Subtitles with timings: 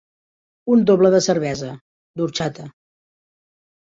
[0.75, 1.69] Un doble de cervesa,
[2.21, 2.65] d'orxata.